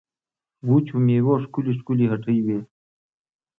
[0.69, 2.59] وچو مېوو ښکلې ښکلې هټۍ وې.